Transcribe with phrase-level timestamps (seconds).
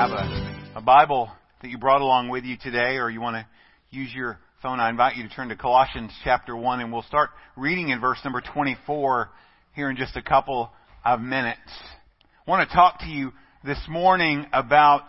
[0.00, 3.46] have a, a Bible that you brought along with you today, or you want to
[3.94, 7.28] use your phone, I invite you to turn to Colossians chapter 1, and we'll start
[7.54, 9.28] reading in verse number 24
[9.74, 10.70] here in just a couple
[11.04, 11.60] of minutes.
[12.46, 13.32] I want to talk to you
[13.62, 15.04] this morning about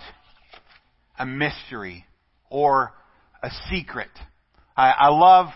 [1.18, 2.06] a mystery
[2.50, 2.92] or
[3.42, 4.12] a secret.
[4.76, 5.54] I, I love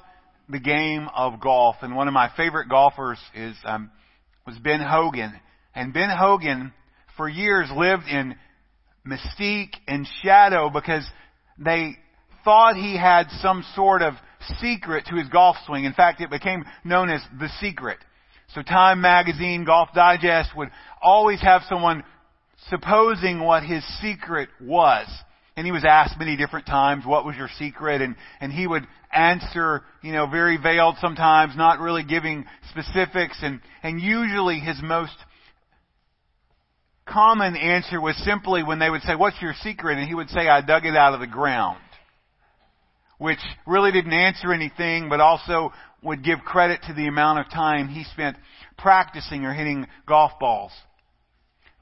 [0.48, 3.92] the game of golf, and one of my favorite golfers is um,
[4.48, 5.38] was Ben Hogan,
[5.76, 6.72] and Ben Hogan
[7.18, 8.36] for years lived in
[9.08, 11.06] mystique and shadow because
[11.58, 11.98] they
[12.44, 14.14] thought he had some sort of
[14.60, 15.86] secret to his golf swing.
[15.86, 17.98] In fact, it became known as the secret.
[18.54, 20.70] So Time Magazine, Golf Digest would
[21.02, 22.04] always have someone
[22.70, 25.08] supposing what his secret was.
[25.58, 28.02] And he was asked many different times, what was your secret?
[28.02, 33.38] And, and he would answer, you know, very veiled sometimes, not really giving specifics.
[33.42, 35.16] And, and usually his most
[37.08, 39.98] common answer was simply when they would say, what's your secret?
[39.98, 41.80] And he would say, I dug it out of the ground.
[43.18, 45.72] Which really didn't answer anything, but also
[46.04, 48.38] would give credit to the amount of time he spent
[48.78, 50.72] practicing or hitting golf balls.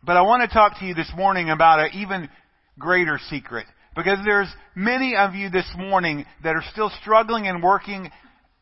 [0.03, 2.29] But I want to talk to you this morning about an even
[2.77, 3.65] greater secret.
[3.95, 8.09] Because there's many of you this morning that are still struggling and working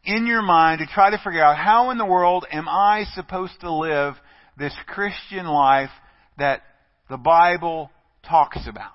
[0.03, 3.59] in your mind to try to figure out how in the world am I supposed
[3.61, 4.15] to live
[4.57, 5.89] this Christian life
[6.37, 6.61] that
[7.09, 7.91] the Bible
[8.27, 8.91] talks about.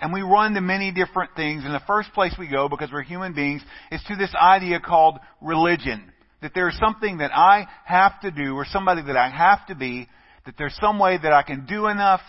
[0.00, 1.64] And we run to many different things.
[1.64, 5.18] And the first place we go, because we're human beings, is to this idea called
[5.40, 6.12] religion.
[6.42, 10.06] That there's something that I have to do, or somebody that I have to be,
[10.44, 12.20] that there's some way that I can do enough,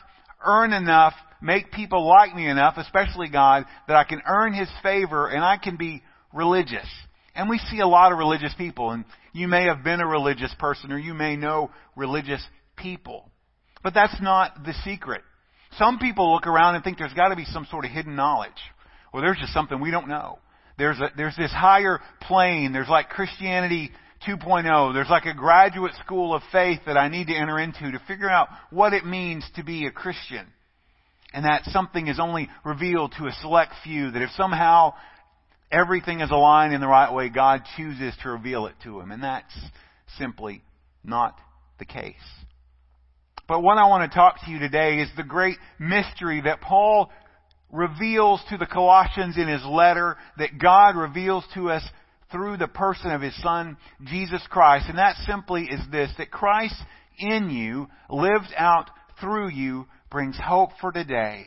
[0.43, 5.27] earn enough, make people like me enough, especially God, that I can earn His favor
[5.27, 6.01] and I can be
[6.33, 6.87] religious.
[7.35, 10.53] And we see a lot of religious people, and you may have been a religious
[10.57, 12.43] person, or you may know religious
[12.75, 13.29] people.
[13.83, 15.21] But that's not the secret.
[15.77, 18.51] Some people look around and think there's got to be some sort of hidden knowledge.
[19.13, 20.39] Well, there's just something we don't know.
[20.77, 22.71] There's a, there's this higher plane.
[22.71, 23.91] There's like Christianity
[24.27, 24.93] 2.0.
[24.93, 28.29] There's like a graduate school of faith that I need to enter into to figure
[28.29, 30.45] out what it means to be a Christian.
[31.33, 34.11] And that something is only revealed to a select few.
[34.11, 34.93] That if somehow
[35.71, 39.11] everything is aligned in the right way, God chooses to reveal it to them.
[39.11, 39.53] And that's
[40.17, 40.63] simply
[41.03, 41.37] not
[41.79, 42.15] the case.
[43.47, 47.09] But what I want to talk to you today is the great mystery that Paul
[47.71, 51.83] reveals to the Colossians in his letter, that God reveals to us
[52.31, 54.87] through the person of his Son, Jesus Christ.
[54.89, 56.75] And that simply is this, that Christ
[57.19, 58.89] in you, lived out
[59.21, 61.45] through you, brings hope for today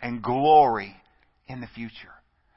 [0.00, 0.96] and glory
[1.48, 1.92] in the future.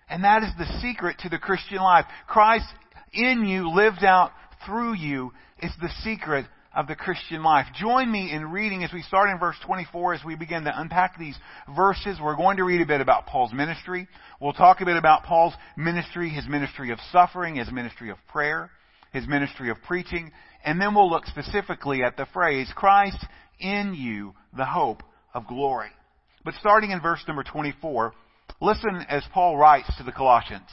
[0.09, 2.05] And that is the secret to the Christian life.
[2.27, 2.65] Christ
[3.13, 4.31] in you, lived out
[4.65, 5.31] through you,
[5.61, 7.65] is the secret of the Christian life.
[7.75, 11.17] Join me in reading as we start in verse 24 as we begin to unpack
[11.17, 11.35] these
[11.75, 12.19] verses.
[12.21, 14.07] We're going to read a bit about Paul's ministry.
[14.39, 18.69] We'll talk a bit about Paul's ministry, his ministry of suffering, his ministry of prayer,
[19.11, 20.31] his ministry of preaching,
[20.63, 23.25] and then we'll look specifically at the phrase, Christ
[23.59, 25.03] in you, the hope
[25.33, 25.89] of glory.
[26.45, 28.13] But starting in verse number 24,
[28.61, 30.69] listen as Paul writes to the Colossians.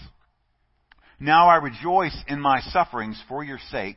[1.19, 3.97] Now I rejoice in my sufferings for your sake,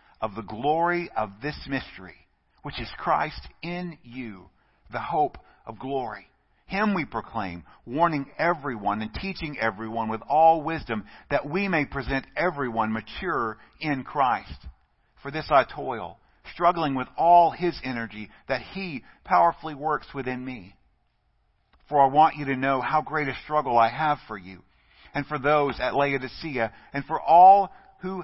[0.21, 2.15] of the glory of this mystery,
[2.63, 4.49] which is Christ in you,
[4.91, 6.27] the hope of glory.
[6.67, 12.25] Him we proclaim, warning everyone and teaching everyone with all wisdom that we may present
[12.37, 14.67] everyone mature in Christ.
[15.21, 16.17] For this I toil,
[16.53, 20.75] struggling with all His energy that He powerfully works within me.
[21.89, 24.59] For I want you to know how great a struggle I have for you,
[25.13, 27.69] and for those at Laodicea, and for all
[27.99, 28.23] who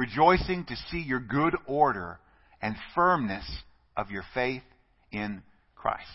[0.00, 2.18] rejoicing to see your good order
[2.62, 3.44] and firmness
[3.96, 4.62] of your faith
[5.12, 5.42] in
[5.76, 6.06] Christ.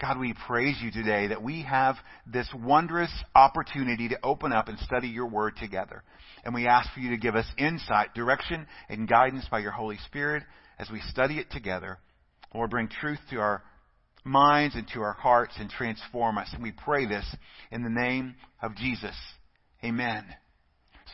[0.00, 1.94] God, we praise you today that we have
[2.26, 6.02] this wondrous opportunity to open up and study your word together.
[6.44, 9.96] And we ask for you to give us insight, direction, and guidance by your Holy
[10.06, 10.42] Spirit
[10.80, 11.98] as we study it together.
[12.52, 13.62] Lord, bring truth to our
[14.24, 16.48] minds and to our hearts and transform us.
[16.52, 17.24] And we pray this
[17.70, 19.14] in the name of Jesus.
[19.84, 20.24] Amen.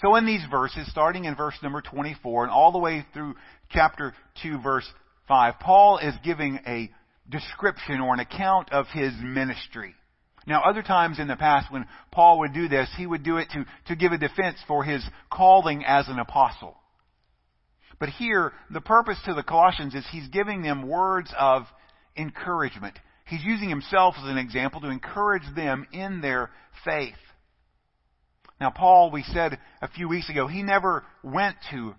[0.01, 3.35] So in these verses, starting in verse number 24 and all the way through
[3.71, 4.91] chapter 2 verse
[5.29, 6.91] 5, Paul is giving a
[7.29, 9.95] description or an account of his ministry.
[10.47, 13.49] Now, other times in the past when Paul would do this, he would do it
[13.53, 16.77] to, to give a defense for his calling as an apostle.
[18.01, 21.63] But here, the purpose to the Colossians is he's giving them words of
[22.17, 22.99] encouragement.
[23.27, 26.51] He's using himself as an example to encourage them in their
[26.85, 27.15] faith.
[28.63, 31.97] Now, Paul, we said a few weeks ago, he never went to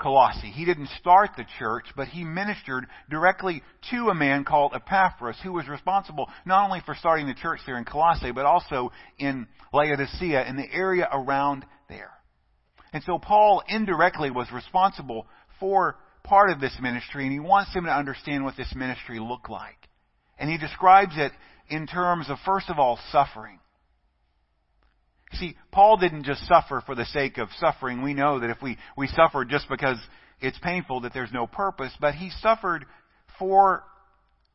[0.00, 0.50] Colossae.
[0.50, 5.52] He didn't start the church, but he ministered directly to a man called Epaphras, who
[5.52, 8.90] was responsible not only for starting the church there in Colossae, but also
[9.20, 12.10] in Laodicea, in the area around there.
[12.92, 15.28] And so Paul indirectly was responsible
[15.60, 15.94] for
[16.24, 19.78] part of this ministry, and he wants them to understand what this ministry looked like.
[20.40, 21.30] And he describes it
[21.68, 23.60] in terms of, first of all, suffering.
[25.34, 28.02] See, Paul didn't just suffer for the sake of suffering.
[28.02, 29.98] We know that if we, we suffer just because
[30.40, 32.86] it's painful, that there's no purpose, but he suffered
[33.38, 33.84] for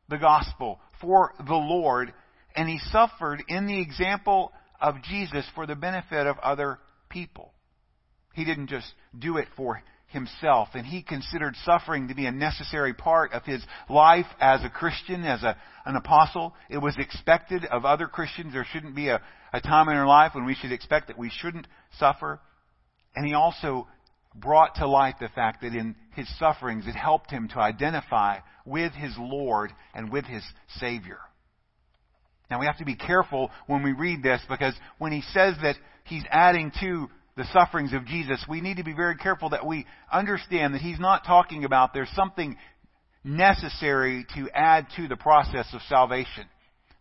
[0.09, 2.13] the gospel, for the Lord,
[2.55, 6.79] and he suffered in the example of Jesus for the benefit of other
[7.09, 7.53] people.
[8.33, 9.75] He didn't just do it for
[10.13, 14.69] himself, and he considered suffering to be a necessary part of his life as a
[14.69, 16.55] Christian, as a, an apostle.
[16.69, 18.53] It was expected of other Christians.
[18.53, 19.21] There shouldn't be a,
[19.51, 21.67] a time in our life when we should expect that we shouldn't
[21.99, 22.39] suffer.
[23.15, 23.87] And he also
[24.35, 28.93] brought to light the fact that in his sufferings it helped him to identify with
[28.93, 30.43] his Lord and with his
[30.79, 31.19] Savior.
[32.49, 35.75] Now we have to be careful when we read this because when he says that
[36.05, 39.85] he's adding to the sufferings of Jesus, we need to be very careful that we
[40.11, 42.57] understand that he's not talking about there's something
[43.23, 46.45] necessary to add to the process of salvation.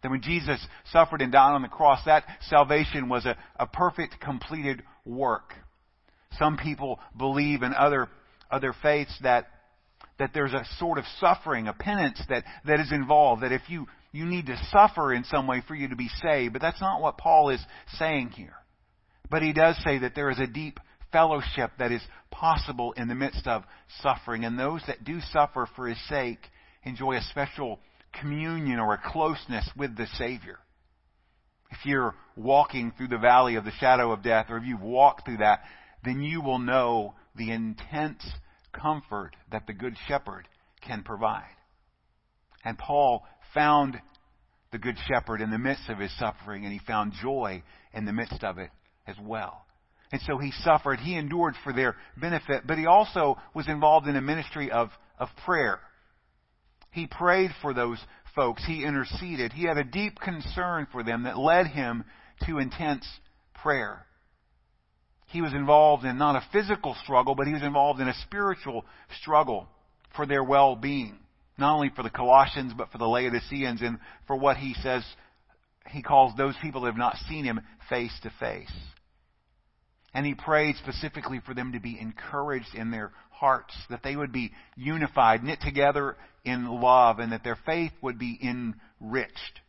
[0.02, 4.20] That when Jesus suffered and died on the cross, that salvation was a, a perfect,
[4.20, 5.52] completed work.
[6.38, 8.08] Some people believe in other,
[8.50, 9.46] other faiths that,
[10.19, 13.87] that there's a sort of suffering, a penance that, that is involved, that if you,
[14.12, 16.52] you need to suffer in some way for you to be saved.
[16.55, 17.61] But that's not what Paul is
[17.99, 18.55] saying here.
[19.32, 20.79] But he does say that there is a deep
[21.11, 23.64] fellowship that is possible in the midst of
[24.02, 24.44] suffering.
[24.44, 26.38] And those that do suffer for his sake
[26.84, 27.81] enjoy a special
[28.20, 30.58] communion or a closeness with the Savior.
[31.70, 35.25] If you're walking through the valley of the shadow of death, or if you've walked
[35.25, 35.61] through that,
[36.05, 38.23] then you will know the intense
[38.70, 40.46] comfort that the Good Shepherd
[40.82, 41.56] can provide.
[42.67, 43.25] And Paul
[43.55, 43.99] found
[44.73, 47.62] the Good Shepherd in the midst of his suffering, and he found joy
[47.94, 48.69] in the midst of it
[49.06, 49.64] as well.
[50.10, 51.00] And so he suffered.
[51.00, 55.28] He endured for their benefit, but he also was involved in a ministry of, of
[55.44, 55.81] prayer.
[56.90, 57.99] He prayed for those
[58.34, 58.62] folks.
[58.66, 59.52] He interceded.
[59.52, 62.04] He had a deep concern for them that led him
[62.46, 63.06] to intense
[63.54, 64.04] prayer.
[65.28, 68.84] He was involved in not a physical struggle, but he was involved in a spiritual
[69.22, 69.66] struggle
[70.14, 71.19] for their well being.
[71.56, 75.03] Not only for the Colossians, but for the Laodiceans and for what he says
[75.88, 78.72] he calls those people that have not seen him face to face.
[80.14, 84.32] And he prayed specifically for them to be encouraged in their hearts, that they would
[84.32, 89.60] be unified, knit together in love, and that their faith would be enriched.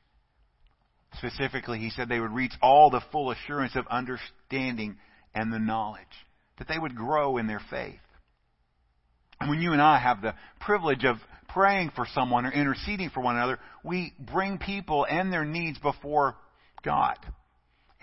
[1.18, 4.98] Specifically, he said they would reach all the full assurance of understanding
[5.34, 6.02] and the knowledge,
[6.58, 8.00] that they would grow in their faith.
[9.40, 11.18] And when you and I have the privilege of
[11.50, 16.36] praying for someone or interceding for one another, we bring people and their needs before
[16.84, 17.18] God.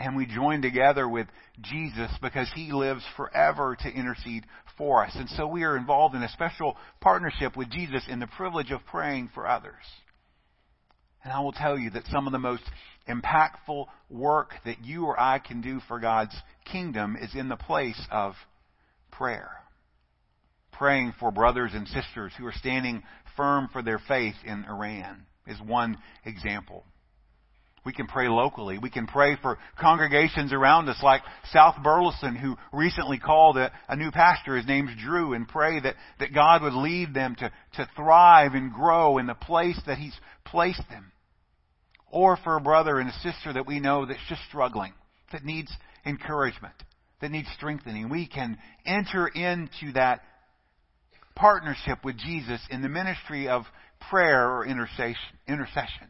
[0.01, 1.27] And we join together with
[1.61, 4.47] Jesus because He lives forever to intercede
[4.79, 5.13] for us.
[5.15, 8.81] And so we are involved in a special partnership with Jesus in the privilege of
[8.87, 9.75] praying for others.
[11.23, 12.63] And I will tell you that some of the most
[13.07, 16.35] impactful work that you or I can do for God's
[16.73, 18.33] kingdom is in the place of
[19.11, 19.51] prayer.
[20.73, 23.03] Praying for brothers and sisters who are standing
[23.37, 26.85] firm for their faith in Iran is one example.
[27.85, 28.79] We can pray locally.
[28.79, 33.97] We can pray for congregations around us like South Burleson who recently called a, a,
[33.97, 34.57] new pastor.
[34.57, 38.73] His name's Drew and pray that, that God would lead them to, to thrive and
[38.73, 41.11] grow in the place that He's placed them.
[42.11, 44.93] Or for a brother and a sister that we know that's just struggling,
[45.33, 45.73] that needs
[46.05, 46.75] encouragement,
[47.23, 48.11] that needs strengthening.
[48.11, 50.21] We can enter into that
[51.35, 53.63] partnership with Jesus in the ministry of
[54.11, 56.09] prayer or intercession.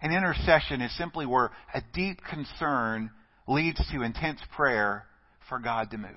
[0.00, 3.10] And intercession is simply where a deep concern
[3.46, 5.04] leads to intense prayer
[5.48, 6.10] for God to move.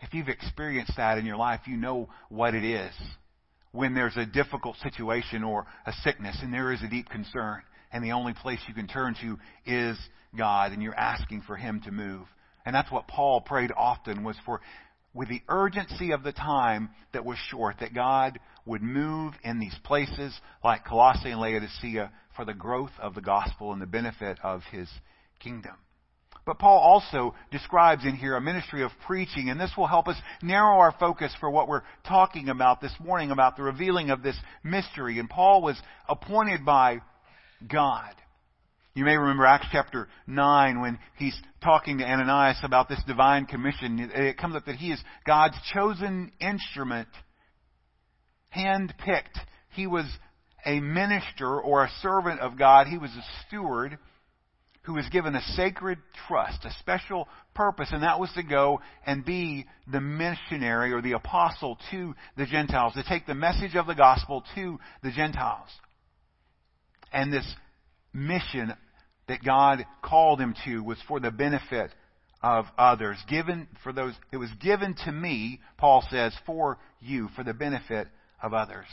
[0.00, 2.94] If you've experienced that in your life, you know what it is
[3.72, 7.62] when there's a difficult situation or a sickness and there is a deep concern
[7.92, 9.98] and the only place you can turn to is
[10.36, 12.26] God and you're asking for Him to move.
[12.64, 14.60] And that's what Paul prayed often was for,
[15.14, 19.76] with the urgency of the time that was short, that God would move in these
[19.84, 24.62] places like Colossae and Laodicea for the growth of the gospel and the benefit of
[24.70, 24.88] His
[25.40, 25.74] kingdom.
[26.46, 30.16] But Paul also describes in here a ministry of preaching, and this will help us
[30.42, 34.36] narrow our focus for what we're talking about this morning about the revealing of this
[34.64, 35.18] mystery.
[35.18, 37.02] And Paul was appointed by
[37.68, 38.14] God.
[38.92, 44.10] You may remember Acts chapter 9 when he's talking to Ananias about this divine commission.
[44.12, 47.08] It comes up that he is God's chosen instrument,
[48.48, 49.38] hand-picked.
[49.70, 50.06] He was
[50.66, 52.88] a minister or a servant of God.
[52.88, 53.96] He was a steward
[54.82, 59.24] who was given a sacred trust, a special purpose, and that was to go and
[59.24, 63.94] be the missionary or the apostle to the Gentiles, to take the message of the
[63.94, 65.68] gospel to the Gentiles.
[67.12, 67.46] And this
[68.12, 68.74] mission
[69.28, 71.90] that God called him to was for the benefit
[72.42, 73.18] of others.
[73.28, 78.08] Given for those, it was given to me, Paul says, for you, for the benefit
[78.42, 78.86] of others.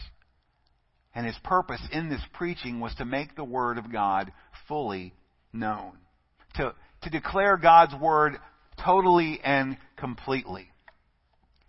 [1.15, 4.31] And his purpose in this preaching was to make the Word of God
[4.67, 5.13] fully
[5.51, 5.93] known.
[6.55, 8.37] To, to declare God's Word
[8.83, 10.69] totally and completely.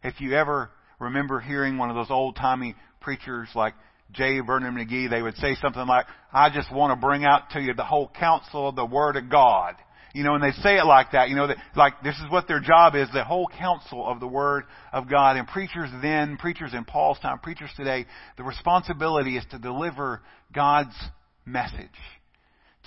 [0.02, 3.74] If you ever remember hearing one of those old timey preachers like
[4.12, 4.40] J.
[4.40, 7.74] Vernon McGee, they would say something like, I just want to bring out to you
[7.74, 9.74] the whole counsel of the Word of God.
[10.14, 12.48] You know, and they say it like that, you know, that, like this is what
[12.48, 15.36] their job is, the whole counsel of the Word of God.
[15.36, 20.22] And preachers then, preachers in Paul's time, preachers today, the responsibility is to deliver
[20.52, 20.96] God's
[21.44, 21.86] message,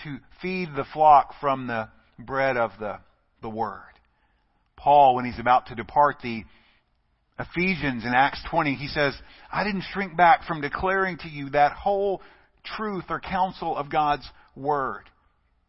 [0.03, 2.97] to feed the flock from the bread of the,
[3.43, 3.79] the Word.
[4.75, 6.43] Paul, when he's about to depart the
[7.41, 9.15] Ephesians in Acts 20, he says,
[9.51, 12.21] I didn't shrink back from declaring to you that whole
[12.63, 15.03] truth or counsel of God's Word.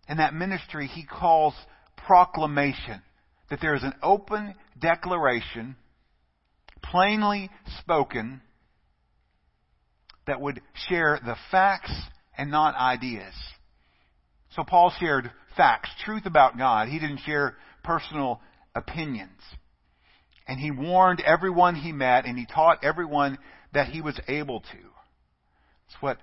[0.08, 1.54] And that ministry he calls
[1.96, 3.02] proclamation.
[3.50, 5.76] That there is an open declaration,
[6.82, 7.50] plainly
[7.80, 8.40] spoken,
[10.26, 11.92] that would share the facts
[12.36, 13.34] and not ideas.
[14.54, 16.88] So Paul shared facts, truth about God.
[16.88, 18.40] He didn't share personal
[18.74, 19.40] opinions.
[20.46, 23.38] And he warned everyone he met and he taught everyone
[23.72, 24.66] that he was able to.
[25.86, 26.18] That's what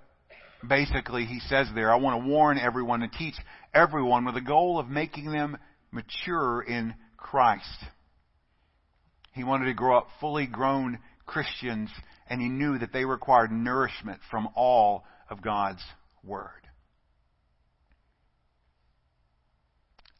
[0.67, 1.91] basically he says there.
[1.91, 3.35] I want to warn everyone and teach
[3.73, 5.57] everyone with the goal of making them
[5.91, 7.85] mature in Christ.
[9.33, 11.89] He wanted to grow up fully grown Christians
[12.29, 15.83] and he knew that they required nourishment from all of God's
[16.23, 16.49] Word.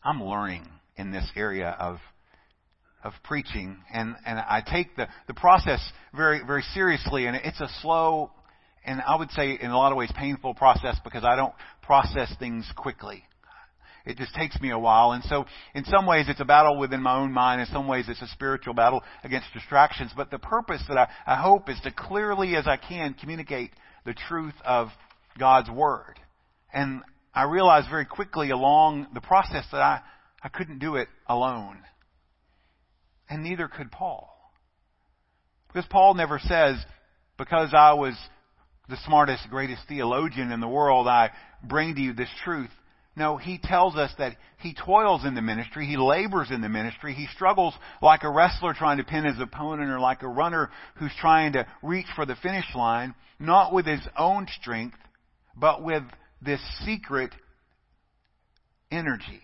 [0.04, 0.66] I'm learning
[0.96, 1.98] in this area of
[3.04, 5.80] of preaching, and, and I take the, the process
[6.14, 8.32] very, very seriously, and it's a slow,
[8.86, 12.34] and I would say in a lot of ways painful process because I don't process
[12.40, 13.24] things quickly.
[14.06, 17.02] It just takes me a while, and so in some ways it's a battle within
[17.02, 20.82] my own mind, in some ways it's a spiritual battle against distractions, but the purpose
[20.88, 23.72] that I, I hope is to clearly as I can communicate
[24.06, 24.90] the truth of
[25.38, 26.20] God's Word.
[26.74, 27.02] And
[27.34, 30.02] I realized very quickly along the process that I,
[30.44, 31.78] I couldn't do it alone.
[33.30, 34.36] And neither could Paul.
[35.68, 36.78] Because Paul never says,
[37.38, 38.16] because I was
[38.90, 41.30] the smartest, greatest theologian in the world, I
[41.64, 42.72] bring to you this truth.
[43.16, 47.14] No, he tells us that he toils in the ministry, he labors in the ministry,
[47.14, 51.12] he struggles like a wrestler trying to pin his opponent or like a runner who's
[51.20, 54.98] trying to reach for the finish line, not with his own strength,
[55.56, 56.04] but with
[56.42, 57.32] this secret
[58.90, 59.42] energy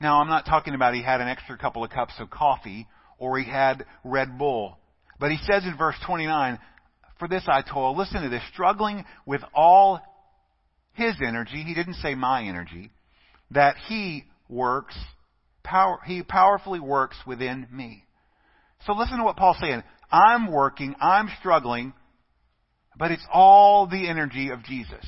[0.00, 2.86] now, I'm not talking about he had an extra couple of cups of coffee
[3.18, 4.78] or he had Red Bull.
[5.20, 6.58] But he says in verse 29,
[7.18, 7.96] For this I toil.
[7.96, 8.42] Listen to this.
[8.52, 10.00] Struggling with all
[10.92, 11.62] his energy.
[11.62, 12.90] He didn't say my energy.
[13.52, 14.96] That he works,
[15.62, 18.04] power, he powerfully works within me.
[18.86, 19.82] So listen to what Paul's saying.
[20.10, 21.92] I'm working, I'm struggling,
[22.96, 25.04] but it's all the energy of Jesus.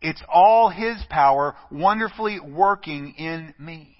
[0.00, 3.97] It's all His power wonderfully working in me.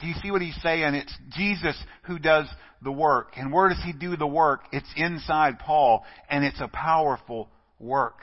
[0.00, 0.94] Do you see what he's saying?
[0.94, 2.46] It's Jesus who does
[2.82, 3.32] the work.
[3.36, 4.60] And where does he do the work?
[4.72, 8.18] It's inside Paul, and it's a powerful work.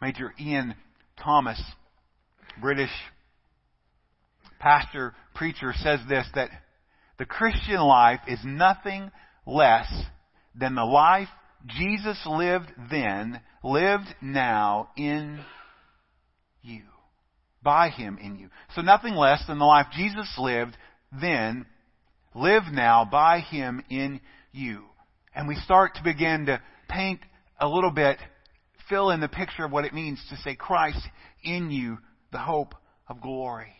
[0.00, 0.74] Major Ian
[1.22, 1.60] Thomas,
[2.60, 2.90] British
[4.58, 6.50] pastor, preacher, says this that
[7.18, 9.10] the Christian life is nothing
[9.46, 9.90] less
[10.54, 11.28] than the life
[11.66, 15.40] Jesus lived then, lived now in
[16.62, 16.82] you.
[17.62, 18.50] By him in you.
[18.74, 20.76] So nothing less than the life Jesus lived
[21.20, 21.66] then,
[22.34, 24.20] live now by him in
[24.52, 24.84] you.
[25.34, 27.20] And we start to begin to paint
[27.60, 28.18] a little bit,
[28.88, 31.00] fill in the picture of what it means to say Christ
[31.42, 31.98] in you,
[32.32, 32.74] the hope
[33.08, 33.72] of glory.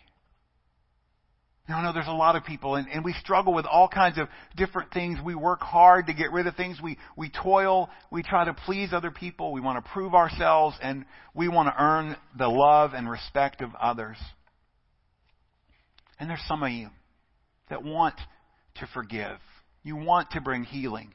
[1.69, 4.17] Now, I know there's a lot of people, and, and we struggle with all kinds
[4.17, 5.19] of different things.
[5.23, 6.81] We work hard to get rid of things.
[6.83, 7.91] We, we toil.
[8.11, 9.53] We try to please other people.
[9.53, 13.71] We want to prove ourselves, and we want to earn the love and respect of
[13.79, 14.17] others.
[16.19, 16.89] And there's some of you
[17.69, 18.15] that want
[18.77, 19.37] to forgive.
[19.83, 21.13] You want to bring healing.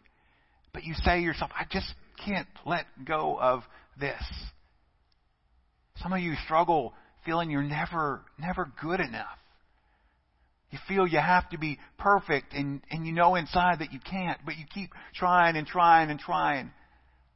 [0.71, 1.91] But you say to yourself, I just
[2.23, 3.63] can't let go of
[3.99, 4.21] this.
[5.97, 6.93] Some of you struggle
[7.25, 9.37] feeling you're never, never good enough.
[10.73, 14.39] You feel you have to be perfect and, and you know inside that you can't,
[14.43, 16.71] but you keep trying and trying and trying.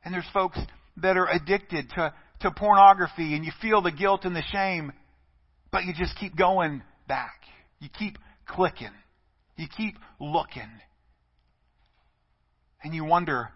[0.04, 0.58] And there's folks
[1.04, 4.92] that are addicted to, to pornography and you feel the guilt and the shame,
[5.72, 7.42] but you just keep going back.
[7.80, 8.18] You keep
[8.48, 8.90] clicking.
[9.56, 10.72] You keep looking.
[12.84, 13.50] And you wonder,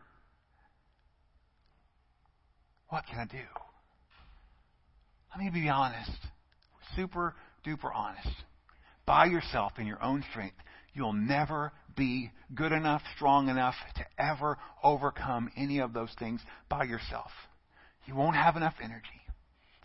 [2.89, 3.41] what can I do?
[5.35, 6.19] Let me be honest.
[6.95, 7.33] Super
[7.65, 8.43] duper honest
[9.11, 10.55] by yourself in your own strength,
[10.93, 16.39] you'll never be good enough, strong enough to ever overcome any of those things
[16.69, 17.29] by yourself.
[18.05, 19.03] You won't have enough energy.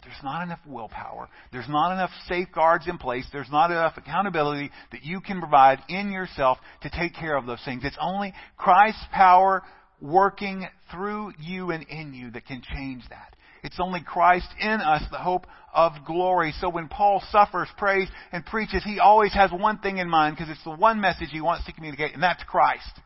[0.04, 1.28] There's not enough willpower.
[1.50, 3.26] There's not enough safeguards in place.
[3.32, 7.62] There's not enough accountability that you can provide in yourself to take care of those
[7.64, 7.82] things.
[7.84, 9.64] It's only Christ's power
[10.00, 13.34] working through you and in you that can change that.
[13.62, 16.52] It's only Christ in us, the hope of glory.
[16.60, 20.50] So when Paul suffers, prays, and preaches, he always has one thing in mind because
[20.50, 23.00] it's the one message he wants to communicate, and that's Christ.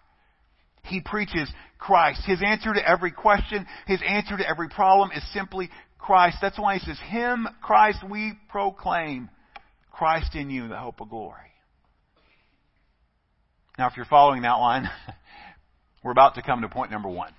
[0.84, 2.22] He preaches Christ.
[2.26, 6.38] His answer to every question, his answer to every problem is simply Christ.
[6.40, 9.28] That's why he says, Him, Christ, we proclaim.
[10.00, 11.36] Christ in you, the hope of glory.
[13.76, 14.88] Now, if you're following that line,
[16.02, 17.34] we're about to come to point number one.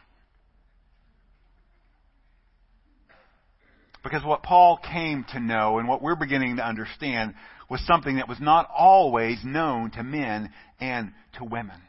[4.04, 7.36] Because what Paul came to know and what we're beginning to understand
[7.70, 11.80] was something that was not always known to men and to women.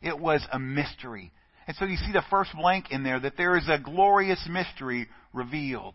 [0.00, 1.30] It was a mystery.
[1.66, 5.08] And so you see the first blank in there that there is a glorious mystery
[5.32, 5.94] revealed.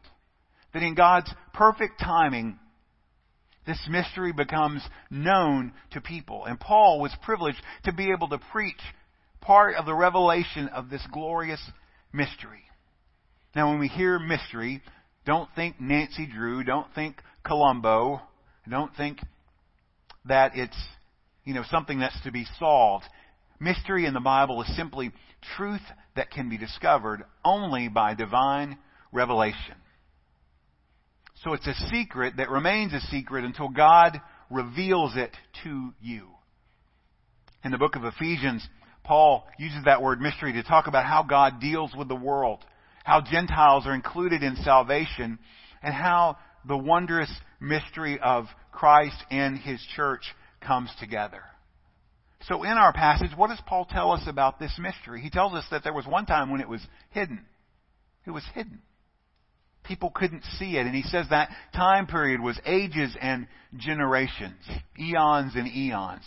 [0.73, 2.59] That in God's perfect timing,
[3.65, 6.45] this mystery becomes known to people.
[6.45, 8.79] And Paul was privileged to be able to preach
[9.41, 11.61] part of the revelation of this glorious
[12.13, 12.63] mystery.
[13.55, 14.81] Now, when we hear mystery,
[15.27, 16.63] don't think Nancy Drew.
[16.63, 18.21] Don't think Columbo.
[18.67, 19.19] Don't think
[20.25, 20.77] that it's,
[21.43, 23.03] you know, something that's to be solved.
[23.59, 25.11] Mystery in the Bible is simply
[25.57, 25.81] truth
[26.15, 28.77] that can be discovered only by divine
[29.11, 29.75] revelation.
[31.43, 35.31] So it's a secret that remains a secret until God reveals it
[35.63, 36.27] to you.
[37.65, 38.65] In the book of Ephesians,
[39.03, 42.63] Paul uses that word mystery to talk about how God deals with the world
[43.07, 45.39] how Gentiles are included in salvation,
[45.81, 46.35] and how
[46.67, 50.23] the wondrous mystery of Christ and His church
[50.59, 51.41] comes together.
[52.49, 55.21] So in our passage, what does Paul tell us about this mystery?
[55.21, 57.45] He tells us that there was one time when it was hidden.
[58.25, 58.81] It was hidden.
[59.85, 60.85] People couldn't see it.
[60.85, 64.61] And he says that time period was ages and generations,
[64.99, 66.25] eons and eons.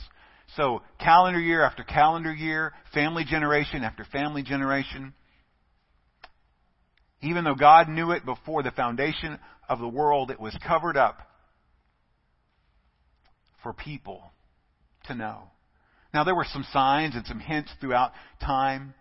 [0.57, 5.13] So calendar year after calendar year, family generation after family generation.
[7.23, 11.19] Even though God knew it before the foundation of the world, it was covered up
[13.63, 14.31] for people
[15.05, 15.43] to know.
[16.15, 18.95] Now, there were some signs and some hints throughout time.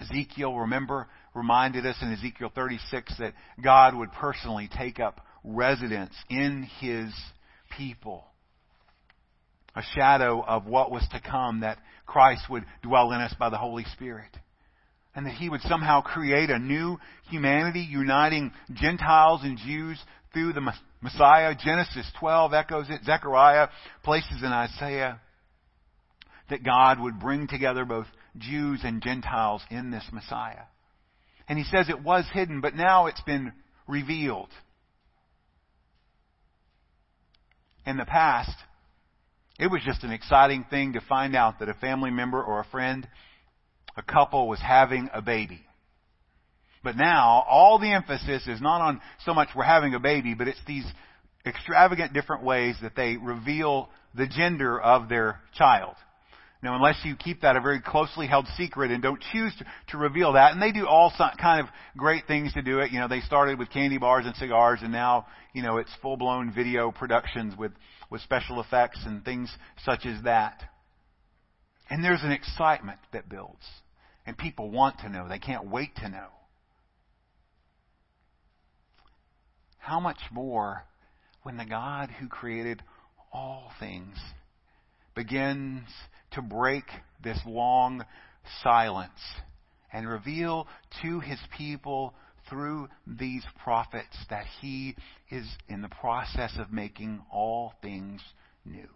[0.00, 6.68] Ezekiel, remember, reminded us in Ezekiel 36 that God would personally take up residence in
[6.80, 7.12] his
[7.76, 8.24] people.
[9.76, 13.58] A shadow of what was to come, that Christ would dwell in us by the
[13.58, 14.36] Holy Spirit
[15.14, 16.98] and that he would somehow create a new
[17.30, 19.98] humanity uniting Gentiles and Jews
[20.32, 21.54] through the Messiah.
[21.54, 23.04] Genesis 12 echoes it.
[23.04, 23.68] Zechariah
[24.02, 25.20] places in Isaiah
[26.50, 30.64] that God would bring together both Jews and Gentiles in this Messiah.
[31.48, 33.52] And he says it was hidden, but now it's been
[33.86, 34.48] revealed.
[37.86, 38.56] In the past,
[39.58, 42.64] it was just an exciting thing to find out that a family member or a
[42.64, 43.06] friend
[43.96, 45.64] a couple was having a baby.
[46.82, 50.48] But now, all the emphasis is not on so much we're having a baby, but
[50.48, 50.84] it's these
[51.46, 55.94] extravagant different ways that they reveal the gender of their child.
[56.62, 59.98] Now, unless you keep that a very closely held secret and don't choose to, to
[59.98, 62.90] reveal that, and they do all some, kind of great things to do it.
[62.90, 66.16] You know, they started with candy bars and cigars, and now, you know, it's full
[66.16, 67.72] blown video productions with,
[68.10, 69.54] with special effects and things
[69.84, 70.62] such as that.
[71.90, 73.62] And there's an excitement that builds.
[74.26, 75.28] And people want to know.
[75.28, 76.28] They can't wait to know.
[79.78, 80.84] How much more
[81.42, 82.82] when the God who created
[83.32, 84.16] all things
[85.14, 85.86] begins
[86.32, 86.84] to break
[87.22, 88.04] this long
[88.62, 89.10] silence
[89.92, 90.66] and reveal
[91.02, 92.14] to his people
[92.48, 94.96] through these prophets that he
[95.30, 98.20] is in the process of making all things
[98.64, 98.88] new.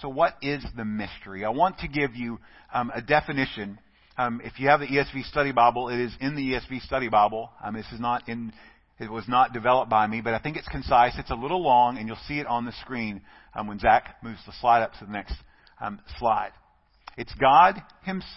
[0.00, 1.44] So, what is the mystery?
[1.44, 2.38] I want to give you
[2.72, 3.78] um, a definition.
[4.18, 7.50] Um, if you have the ESV Study Bible, it is in the ESV Study Bible.
[7.64, 8.52] Um, this is not in
[8.98, 11.14] it was not developed by me, but I think it's concise.
[11.18, 13.22] It's a little long, and you'll see it on the screen
[13.54, 15.34] um, when Zach moves the slide up to the next
[15.80, 16.52] um, slide.
[17.16, 18.30] It's God Himself.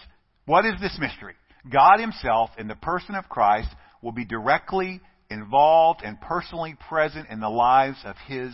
[0.46, 1.36] What is this mystery?
[1.72, 3.70] God Himself, in the person of Christ,
[4.02, 8.52] will be directly involved and personally present in the lives of His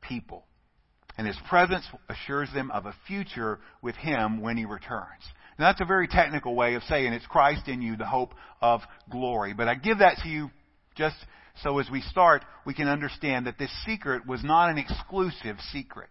[0.00, 0.44] people.
[1.16, 5.24] And His presence assures them of a future with Him when He returns.
[5.58, 8.80] Now, that's a very technical way of saying it's Christ in you, the hope of
[9.10, 9.54] glory.
[9.54, 10.50] But I give that to you
[10.96, 11.16] just
[11.62, 16.10] so as we start, we can understand that this secret was not an exclusive secret.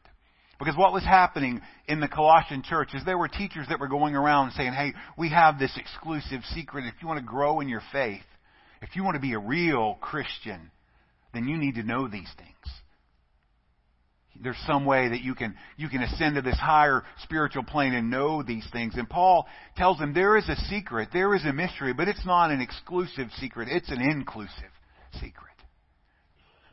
[0.59, 4.15] Because what was happening in the Colossian church is there were teachers that were going
[4.15, 6.85] around saying, hey, we have this exclusive secret.
[6.85, 8.23] If you want to grow in your faith,
[8.81, 10.71] if you want to be a real Christian,
[11.33, 12.81] then you need to know these things.
[14.41, 18.09] There's some way that you can, you can ascend to this higher spiritual plane and
[18.09, 18.95] know these things.
[18.95, 22.51] And Paul tells them there is a secret, there is a mystery, but it's not
[22.51, 24.51] an exclusive secret, it's an inclusive
[25.13, 25.47] secret.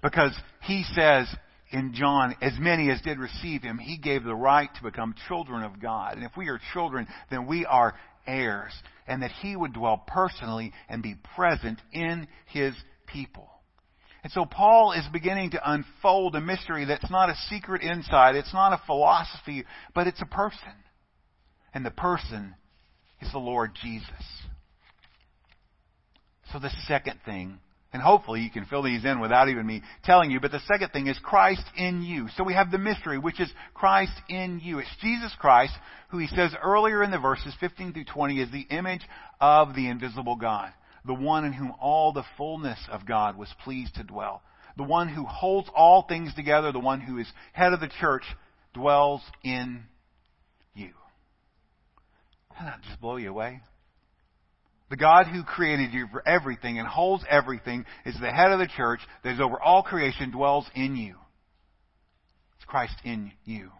[0.02, 1.34] Because he says
[1.70, 5.62] in John, as many as did receive him, he gave the right to become children
[5.62, 6.16] of God.
[6.16, 7.94] And if we are children, then we are
[8.26, 8.72] heirs.
[9.08, 12.74] And that he would dwell personally and be present in his
[13.06, 13.48] people.
[14.24, 18.54] And so Paul is beginning to unfold a mystery that's not a secret insight, it's
[18.54, 20.72] not a philosophy, but it's a person.
[21.72, 22.54] And the person
[23.20, 24.08] is the Lord Jesus.
[26.52, 27.58] So the second thing
[27.94, 30.40] and hopefully you can fill these in without even me telling you.
[30.40, 32.26] But the second thing is Christ in you.
[32.36, 34.80] So we have the mystery, which is Christ in you.
[34.80, 35.72] It's Jesus Christ,
[36.08, 39.02] who he says earlier in the verses 15 through 20 is the image
[39.40, 40.72] of the invisible God.
[41.04, 44.42] The one in whom all the fullness of God was pleased to dwell.
[44.76, 48.24] The one who holds all things together, the one who is head of the church,
[48.72, 49.84] dwells in
[50.74, 50.90] you.
[52.52, 53.60] Doesn't that just blow you away?
[54.90, 58.68] The God who created you for everything and holds everything is the head of the
[58.76, 61.16] church that is over all creation, dwells in you.
[62.56, 63.70] It's Christ in you,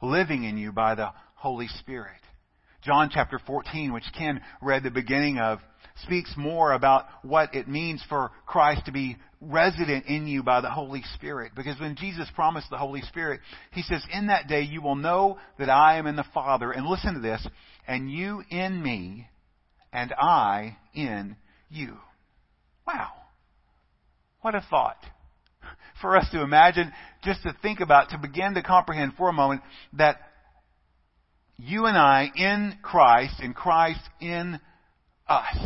[0.00, 2.20] living in you by the Holy Spirit.
[2.82, 5.60] John chapter 14, which Ken read the beginning of,
[6.04, 10.70] speaks more about what it means for Christ to be resident in you by the
[10.70, 11.52] Holy Spirit.
[11.54, 13.40] Because when Jesus promised the Holy Spirit,
[13.72, 16.72] He says, In that day you will know that I am in the Father.
[16.72, 17.46] And listen to this,
[17.86, 19.28] and you in me,
[19.92, 21.36] and I in
[21.68, 21.96] you.
[22.86, 23.10] Wow.
[24.40, 24.98] What a thought.
[26.00, 26.92] For us to imagine,
[27.22, 30.16] just to think about, to begin to comprehend for a moment that
[31.56, 34.60] you and I in Christ, and Christ in
[35.28, 35.56] us,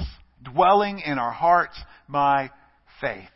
[0.42, 2.50] dwelling in our hearts by
[3.00, 3.28] faith.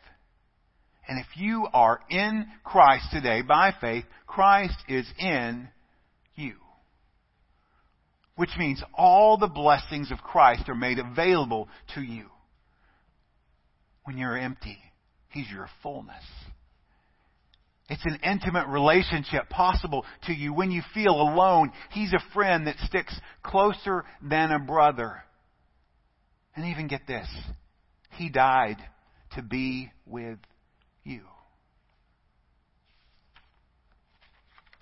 [1.08, 5.68] And if you are in Christ today by faith, Christ is in
[6.36, 6.54] you
[8.40, 12.24] which means all the blessings of Christ are made available to you.
[14.04, 14.78] When you're empty,
[15.28, 16.24] He's your fullness.
[17.90, 20.55] It's an intimate relationship possible to you.
[20.55, 25.24] When you feel alone, He's a friend that sticks closer than a brother.
[26.55, 27.29] And even get this
[28.12, 28.76] He died
[29.35, 30.38] to be with
[31.03, 31.22] you.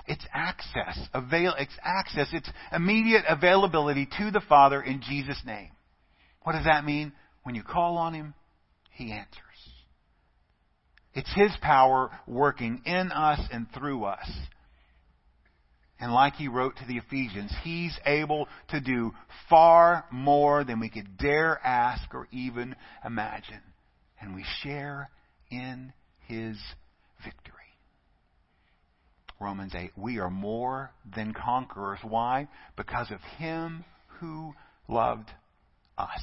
[0.06, 0.98] It's access.
[1.14, 2.28] Avail, it's access.
[2.32, 5.70] It's immediate availability to the Father in Jesus' name.
[6.42, 7.12] What does that mean?
[7.42, 8.34] When you call on Him,
[8.90, 9.47] He answers.
[11.14, 14.28] It's His power working in us and through us.
[16.00, 19.12] And like he wrote to the Ephesians, he's able to do
[19.50, 23.60] far more than we could dare ask or even imagine.
[24.20, 25.10] And we share
[25.50, 25.92] in
[26.26, 26.56] his
[27.24, 27.54] victory.
[29.40, 29.92] Romans 8.
[29.96, 32.00] We are more than conquerors.
[32.02, 32.48] Why?
[32.76, 33.84] Because of Him
[34.20, 34.52] who
[34.88, 35.30] loved
[35.96, 36.22] us.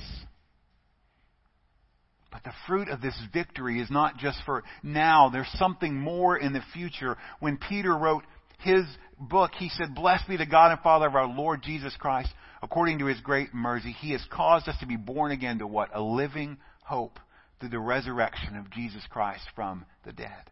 [2.36, 5.30] But the fruit of this victory is not just for now.
[5.30, 7.16] There's something more in the future.
[7.40, 8.26] When Peter wrote
[8.60, 8.84] his
[9.18, 12.30] book, he said, Blessed be the God and Father of our Lord Jesus Christ.
[12.62, 15.92] According to his great mercy, he has caused us to be born again to what?
[15.94, 17.20] A living hope
[17.62, 20.52] through the resurrection of Jesus Christ from the dead.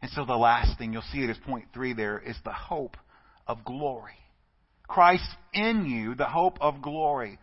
[0.00, 2.96] And so the last thing you'll see it as point three there is the hope
[3.46, 4.16] of glory.
[4.88, 7.38] Christ in you, the hope of glory.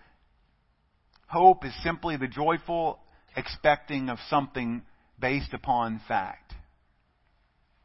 [1.28, 3.00] Hope is simply the joyful
[3.40, 4.84] expecting of something
[5.20, 6.54] based upon fact.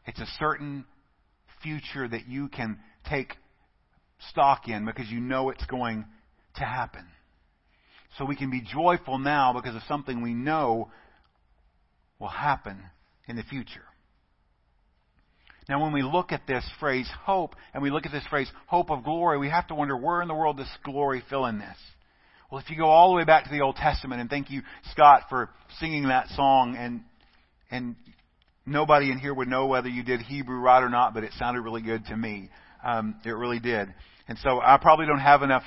[0.07, 0.85] It's a certain
[1.63, 3.33] future that you can take
[4.31, 6.05] stock in because you know it's going
[6.57, 7.07] to happen.
[8.19, 10.91] So we can be joyful now because of something we know
[12.19, 12.79] will happen
[13.27, 13.83] in the future.
[15.69, 18.91] Now, when we look at this phrase hope, and we look at this phrase hope
[18.91, 21.77] of glory, we have to wonder where in the world does glory fill in this?
[22.55, 24.63] Well, if you go all the way back to the Old Testament, and thank you,
[24.93, 27.01] Scott, for singing that song, and
[27.69, 27.97] and
[28.65, 31.63] nobody in here would know whether you did Hebrew right or not, but it sounded
[31.63, 32.51] really good to me.
[32.85, 33.93] Um, it really did.
[34.29, 35.65] And so I probably don't have enough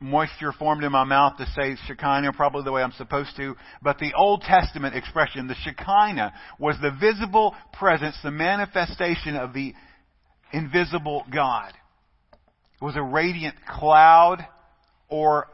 [0.00, 3.56] moisture formed in my mouth to say Shekinah probably the way I'm supposed to.
[3.80, 9.72] But the Old Testament expression, the Shekinah, was the visible presence, the manifestation of the
[10.52, 11.72] invisible God.
[12.82, 14.46] It was a radiant cloud
[15.08, 15.46] or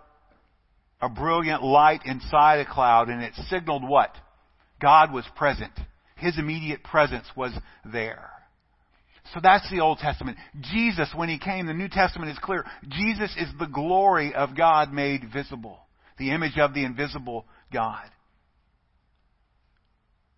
[1.01, 4.15] a brilliant light inside a cloud, and it signaled what?
[4.81, 5.73] God was present.
[6.17, 7.53] His immediate presence was
[7.85, 8.31] there.
[9.35, 10.39] So that's the Old Testament.
[10.61, 12.65] Jesus, when He came, the New Testament is clear.
[12.89, 15.79] Jesus is the glory of God made visible.
[16.19, 18.09] The image of the invisible God.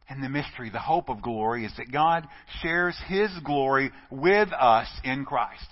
[0.09, 2.27] And the mystery, the hope of glory, is that God
[2.62, 5.66] shares His glory with us in Christ.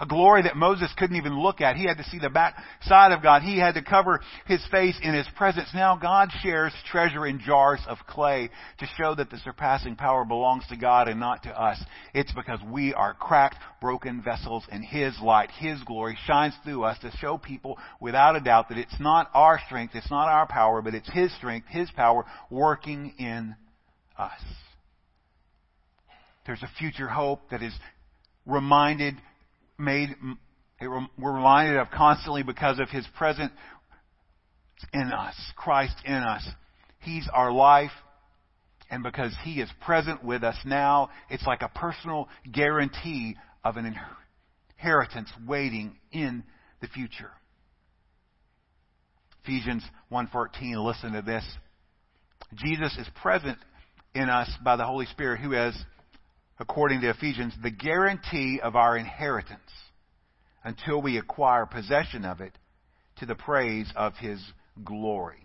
[0.00, 1.76] A glory that Moses couldn't even look at.
[1.76, 3.42] He had to see the back side of God.
[3.42, 5.68] He had to cover his face in his presence.
[5.74, 10.66] Now God shares treasure in jars of clay to show that the surpassing power belongs
[10.68, 11.78] to God and not to us.
[12.14, 16.98] It's because we are cracked, broken vessels and his light, his glory shines through us
[17.00, 20.80] to show people without a doubt that it's not our strength, it's not our power,
[20.80, 23.54] but it's his strength, his power working in
[24.16, 24.40] us.
[26.46, 27.74] There's a future hope that is
[28.46, 29.14] reminded
[29.80, 30.10] made,
[30.80, 33.52] we're reminded of constantly because of His presence
[34.92, 36.46] in us, Christ in us.
[37.00, 37.90] He's our life,
[38.90, 43.94] and because He is present with us now, it's like a personal guarantee of an
[44.78, 46.44] inheritance waiting in
[46.80, 47.30] the future.
[49.44, 51.44] Ephesians 1:14 listen to this.
[52.54, 53.58] Jesus is present
[54.14, 55.74] in us by the Holy Spirit who has
[56.60, 59.72] according to Ephesians, the guarantee of our inheritance
[60.62, 62.52] until we acquire possession of it
[63.16, 64.38] to the praise of His
[64.84, 65.42] glory.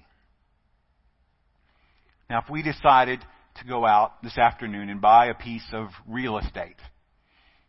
[2.30, 3.22] Now, if we decided
[3.56, 6.76] to go out this afternoon and buy a piece of real estate,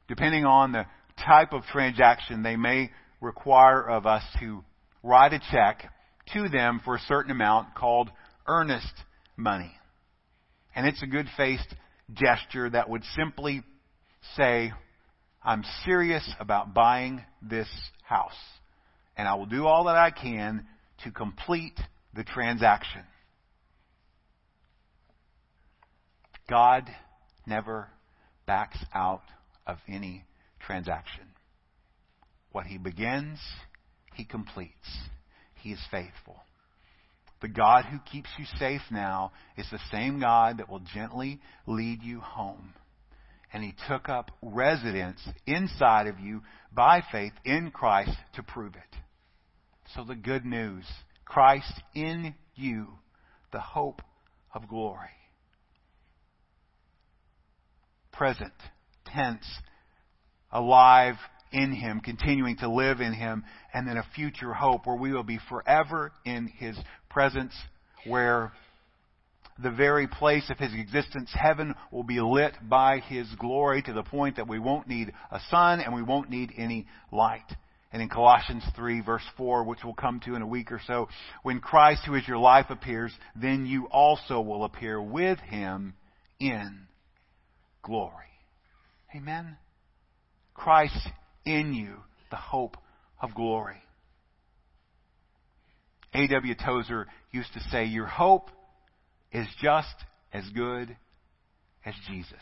[0.09, 0.87] depending on the
[1.25, 4.65] type of transaction, they may require of us to
[5.05, 5.85] write a check
[6.33, 8.11] to them for a certain amount called
[8.49, 8.93] earnest
[9.37, 9.73] money.
[10.75, 11.75] And it's a good faced
[12.13, 13.63] gesture that would simply
[14.37, 14.73] say,
[15.43, 17.69] I'm serious about buying this
[18.03, 18.33] house,
[19.17, 20.67] and I will do all that I can
[21.05, 21.79] to complete
[22.15, 23.03] the transaction.
[26.49, 26.89] God
[27.47, 27.89] never
[28.47, 29.23] backs out
[29.67, 30.25] of any
[30.61, 31.25] transaction.
[32.53, 33.39] What he begins,
[34.15, 34.73] he completes.
[35.55, 36.37] He is faithful.
[37.43, 42.03] The God who keeps you safe now is the same God that will gently lead
[42.03, 42.73] you home.
[43.53, 48.99] And he took up residence inside of you by faith in Christ to prove it.
[49.95, 50.85] So the good news
[51.25, 52.89] Christ in you,
[53.53, 54.03] the hope
[54.55, 55.09] of glory.
[58.13, 58.53] Present
[59.05, 59.47] tense,
[60.51, 61.17] alive
[61.57, 65.23] in Him, continuing to live in Him, and then a future hope where we will
[65.23, 67.55] be forever in His presence,
[68.07, 68.53] where
[69.63, 74.03] the very place of His existence, heaven, will be lit by His glory to the
[74.03, 77.51] point that we won't need a sun and we won't need any light.
[77.91, 81.09] And in Colossians 3 verse 4, which we'll come to in a week or so,
[81.43, 85.95] when Christ who is your life appears, then you also will appear with Him
[86.39, 86.81] in
[87.83, 88.13] glory.
[89.15, 89.57] Amen?
[90.53, 91.09] Christ
[91.47, 91.95] in you
[92.31, 92.77] the hope
[93.23, 93.83] of glory.
[96.13, 96.55] A.W.
[96.55, 98.51] Tozer used to say, Your hope
[99.33, 99.95] is just
[100.33, 100.97] as good
[101.85, 102.33] as Jesus.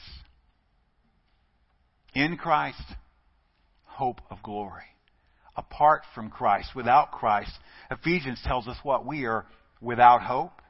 [2.14, 2.82] In Christ,
[3.84, 4.82] hope of glory.
[5.56, 7.52] Apart from Christ, without Christ,
[7.90, 9.06] Ephesians tells us what?
[9.06, 9.46] We are
[9.80, 10.62] without hope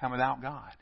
[0.00, 0.72] and without God.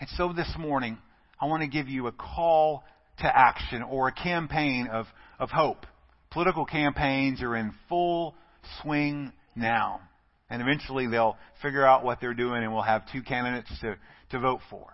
[0.00, 0.98] And so this morning,
[1.40, 2.84] I want to give you a call
[3.18, 5.06] to action or a campaign of,
[5.38, 5.86] of hope.
[6.30, 8.34] Political campaigns are in full
[8.82, 10.00] swing now.
[10.48, 13.96] And eventually they'll figure out what they're doing and we'll have two candidates to,
[14.30, 14.86] to vote for.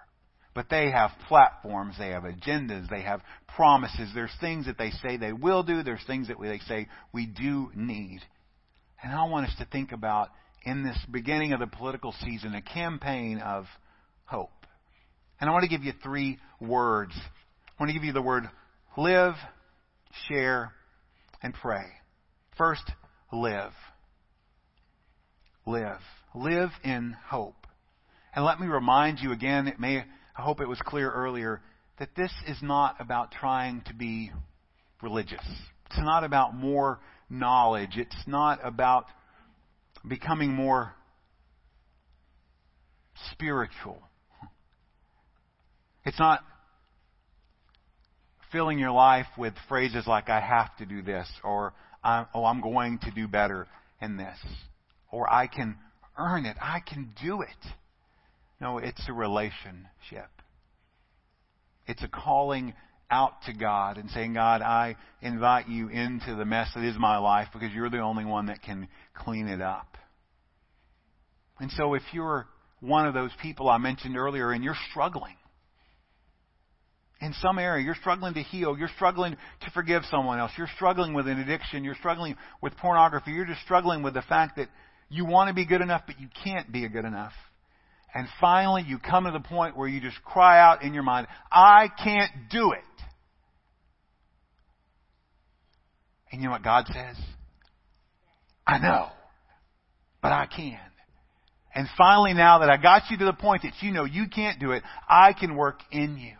[0.54, 3.22] But they have platforms, they have agendas, they have
[3.56, 4.10] promises.
[4.14, 7.70] There's things that they say they will do, there's things that they say we do
[7.74, 8.20] need.
[9.02, 10.28] And I want us to think about
[10.64, 13.64] in this beginning of the political season a campaign of
[14.26, 14.50] hope.
[15.40, 17.12] And I want to give you three words.
[17.82, 18.48] Want to give you the word
[18.96, 19.34] live,
[20.28, 20.70] share,
[21.42, 21.82] and pray.
[22.56, 22.88] First,
[23.32, 23.72] live.
[25.66, 25.98] Live.
[26.32, 27.66] Live in hope.
[28.36, 31.60] And let me remind you again, it may, I hope it was clear earlier,
[31.98, 34.30] that this is not about trying to be
[35.02, 35.44] religious.
[35.86, 37.96] It's not about more knowledge.
[37.96, 39.06] It's not about
[40.06, 40.94] becoming more
[43.32, 44.00] spiritual.
[46.04, 46.44] It's not
[48.52, 51.72] filling your life with phrases like, I have to do this, or,
[52.04, 53.66] oh, I'm going to do better
[54.00, 54.38] in this,
[55.10, 55.76] or I can
[56.18, 57.48] earn it, I can do it.
[58.60, 60.30] No, it's a relationship.
[61.86, 62.74] It's a calling
[63.10, 67.18] out to God and saying, God, I invite you into the mess that is my
[67.18, 69.96] life because you're the only one that can clean it up.
[71.58, 72.46] And so if you're
[72.80, 75.34] one of those people I mentioned earlier and you're struggling,
[77.22, 81.14] in some area, you're struggling to heal, you're struggling to forgive someone else, you're struggling
[81.14, 84.68] with an addiction, you're struggling with pornography, you're just struggling with the fact that
[85.08, 87.32] you want to be good enough, but you can't be good enough.
[88.12, 91.28] And finally, you come to the point where you just cry out in your mind,
[91.50, 92.80] I can't do it.
[96.32, 97.16] And you know what God says?
[98.66, 99.08] I know,
[100.20, 100.78] but I can.
[101.74, 104.58] And finally, now that I got you to the point that you know you can't
[104.58, 106.34] do it, I can work in you.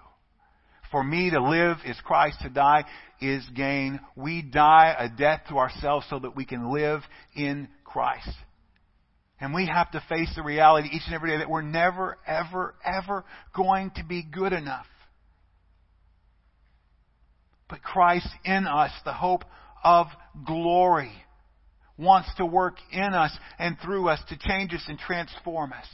[0.93, 2.85] For me to live is Christ, to die
[3.21, 3.99] is gain.
[4.15, 7.01] We die a death to ourselves so that we can live
[7.35, 8.31] in Christ.
[9.41, 12.75] And we have to face the reality each and every day that we're never, ever,
[12.85, 13.25] ever
[13.57, 14.87] going to be good enough.
[17.69, 19.45] But Christ in us, the hope
[19.83, 20.09] of
[20.47, 21.13] glory,
[21.97, 25.87] wants to work in us and through us to change us and transform us.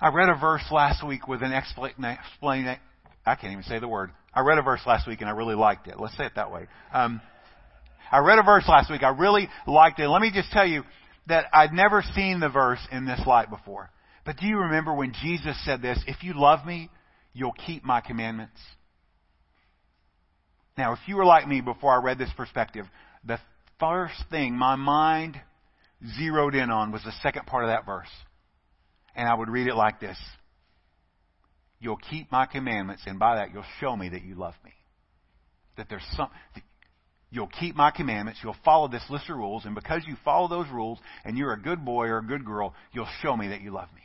[0.00, 2.80] I read a verse last week with an explanation.
[3.26, 4.10] I can't even say the word.
[4.32, 5.98] I read a verse last week and I really liked it.
[5.98, 6.66] Let's say it that way.
[6.92, 7.20] Um,
[8.10, 9.02] I read a verse last week.
[9.02, 10.08] I really liked it.
[10.08, 10.84] Let me just tell you
[11.26, 13.90] that I'd never seen the verse in this light before.
[14.24, 16.02] But do you remember when Jesus said this?
[16.06, 16.90] If you love me,
[17.32, 18.58] you'll keep my commandments.
[20.76, 22.86] Now, if you were like me before I read this perspective,
[23.24, 23.40] the
[23.80, 25.40] first thing my mind
[26.16, 28.08] zeroed in on was the second part of that verse.
[29.18, 30.16] And I would read it like this
[31.80, 34.72] You'll keep my commandments, and by that you'll show me that you love me.
[35.76, 36.30] That there's some.
[37.30, 38.40] You'll keep my commandments.
[38.42, 39.66] You'll follow this list of rules.
[39.66, 42.74] And because you follow those rules and you're a good boy or a good girl,
[42.92, 44.00] you'll show me that you love me.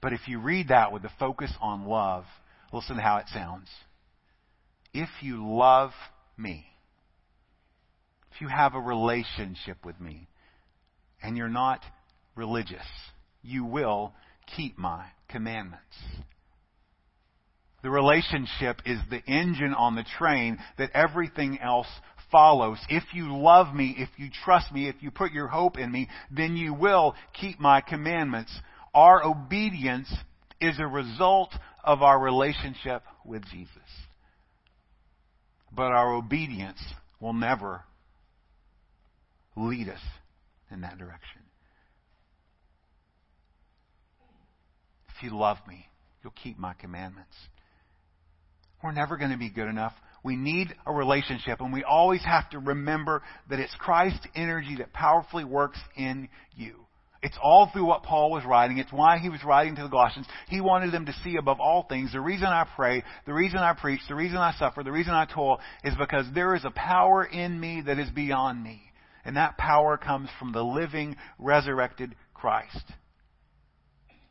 [0.00, 2.24] But if you read that with the focus on love,
[2.72, 3.68] listen to how it sounds.
[4.94, 5.90] If you love
[6.38, 6.64] me,
[8.32, 10.28] if you have a relationship with me,
[11.22, 11.80] and you're not
[12.36, 12.86] religious.
[13.42, 14.12] You will
[14.56, 15.82] keep my commandments.
[17.82, 21.86] The relationship is the engine on the train that everything else
[22.32, 22.78] follows.
[22.88, 26.08] If you love me, if you trust me, if you put your hope in me,
[26.30, 28.52] then you will keep my commandments.
[28.94, 30.12] Our obedience
[30.60, 33.70] is a result of our relationship with Jesus.
[35.72, 36.82] But our obedience
[37.20, 37.82] will never
[39.56, 40.00] lead us
[40.70, 41.45] in that direction.
[45.16, 45.86] If you love me,
[46.22, 47.34] you'll keep my commandments.
[48.82, 49.94] We're never going to be good enough.
[50.22, 54.92] We need a relationship, and we always have to remember that it's Christ's energy that
[54.92, 56.86] powerfully works in you.
[57.22, 58.78] It's all through what Paul was writing.
[58.78, 60.26] It's why he was writing to the Colossians.
[60.48, 63.72] He wanted them to see above all things the reason I pray, the reason I
[63.72, 67.24] preach, the reason I suffer, the reason I toil is because there is a power
[67.24, 68.82] in me that is beyond me.
[69.24, 72.84] And that power comes from the living, resurrected Christ.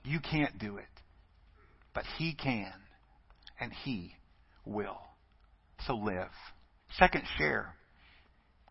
[0.05, 0.85] You can't do it.
[1.93, 2.73] But He can.
[3.59, 4.13] And He
[4.65, 4.99] will.
[5.87, 6.29] So live.
[6.97, 7.73] Second, share.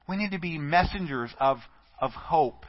[0.09, 1.59] We need to be messengers of,
[2.01, 2.65] of hope.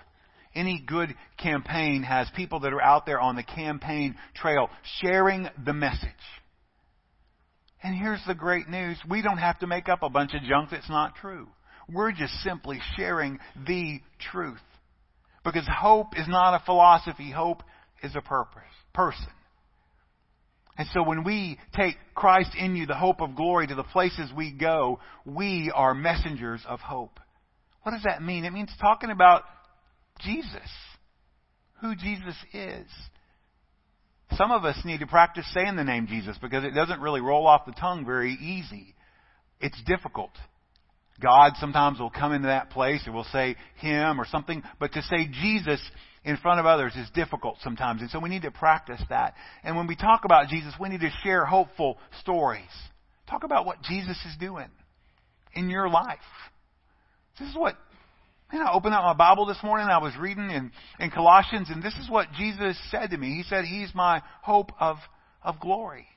[0.53, 4.69] Any good campaign has people that are out there on the campaign trail
[5.01, 6.09] sharing the message.
[7.83, 8.97] And here's the great news.
[9.07, 11.47] We don't have to make up a bunch of junk that's not true.
[11.91, 13.37] We're just simply sharing
[13.67, 13.99] the
[14.31, 14.57] truth.
[15.43, 17.31] Because hope is not a philosophy.
[17.31, 17.61] Hope
[18.05, 18.61] is a purpose,
[18.93, 19.27] person.
[20.77, 24.29] And so when we take Christ in you, the hope of glory, to the places
[24.35, 27.19] we go, we are messengers of hope.
[27.83, 28.45] What does that mean?
[28.45, 29.43] It means talking about
[30.19, 30.69] Jesus,
[31.81, 32.87] who Jesus is.
[34.33, 37.47] Some of us need to practice saying the name Jesus because it doesn't really roll
[37.47, 38.95] off the tongue very easy.
[39.61, 40.31] It's difficult.
[41.21, 45.01] God sometimes will come into that place or will say him or something, but to
[45.03, 45.79] say Jesus
[46.25, 48.01] in front of others is difficult sometimes.
[48.01, 49.35] And so we need to practice that.
[49.63, 52.61] And when we talk about Jesus, we need to share hopeful stories.
[53.29, 54.69] Talk about what Jesus is doing
[55.53, 56.19] in your life.
[57.39, 57.75] This is what,
[58.51, 59.87] man, I opened up my Bible this morning.
[59.87, 63.35] I was reading in, in Colossians, and this is what Jesus said to me.
[63.35, 64.97] He said, He's my hope of,
[65.43, 66.07] of glory.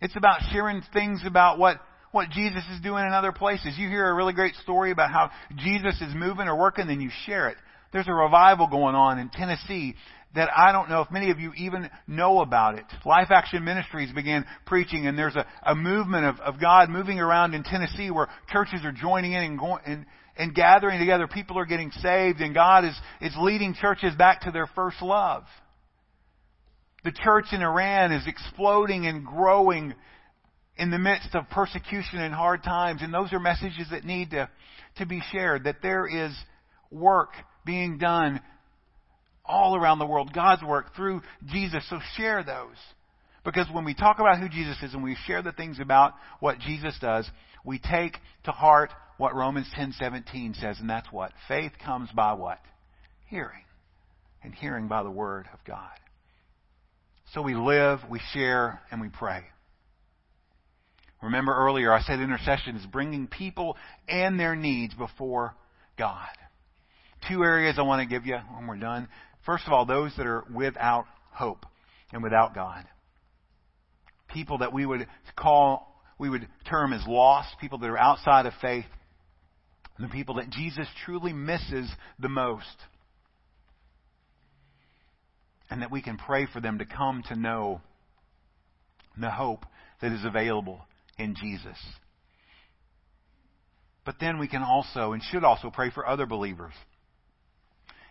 [0.00, 1.80] It's about sharing things about what
[2.14, 3.74] what Jesus is doing in other places.
[3.76, 7.10] You hear a really great story about how Jesus is moving or working, then you
[7.26, 7.56] share it.
[7.92, 9.94] There's a revival going on in Tennessee
[10.34, 12.84] that I don't know if many of you even know about it.
[13.04, 17.54] Life Action Ministries began preaching, and there's a, a movement of, of God moving around
[17.54, 20.06] in Tennessee where churches are joining in and going and,
[20.36, 21.28] and gathering together.
[21.28, 25.44] People are getting saved, and God is, is leading churches back to their first love.
[27.04, 29.94] The church in Iran is exploding and growing
[30.76, 34.48] in the midst of persecution and hard times, and those are messages that need to,
[34.96, 36.32] to be shared, that there is
[36.90, 37.30] work
[37.64, 38.40] being done
[39.44, 40.32] all around the world.
[40.32, 41.84] God's work through Jesus.
[41.88, 42.76] So share those.
[43.44, 46.58] Because when we talk about who Jesus is and we share the things about what
[46.58, 47.28] Jesus does,
[47.64, 52.58] we take to heart what Romans 10:17 says and that's what faith comes by what?
[53.26, 53.64] Hearing.
[54.42, 55.90] And hearing by the word of God.
[57.32, 59.44] So we live, we share, and we pray.
[61.24, 63.76] Remember earlier I said intercession is bringing people
[64.08, 65.54] and their needs before
[65.98, 66.28] God
[67.28, 69.08] two areas I want to give you when we're done.
[69.46, 71.66] First of all, those that are without hope
[72.12, 72.84] and without God.
[74.28, 75.06] People that we would
[75.36, 78.86] call, we would term as lost, people that are outside of faith,
[79.98, 82.76] the people that Jesus truly misses the most.
[85.70, 87.80] And that we can pray for them to come to know
[89.18, 89.64] the hope
[90.00, 90.80] that is available
[91.18, 91.78] in Jesus.
[94.04, 96.74] But then we can also and should also pray for other believers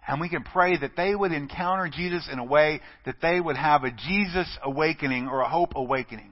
[0.08, 3.56] and we can pray that they would encounter Jesus in a way that they would
[3.56, 6.32] have a Jesus awakening or a hope awakening.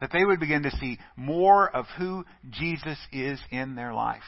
[0.00, 4.22] That they would begin to see more of who Jesus is in their life.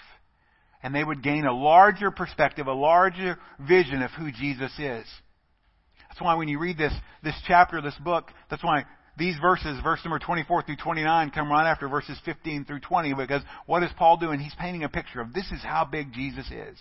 [0.85, 5.07] And they would gain a larger perspective, a larger vision of who Jesus is.
[6.09, 6.93] That's why when you read this,
[7.25, 8.85] this chapter, this book, that's why
[9.17, 13.43] these verses, verse number 24 through 29, come right after verses 15 through 20, because
[13.67, 14.41] what is Paul doing?
[14.41, 16.79] He's painting a picture of this is how big Jesus is.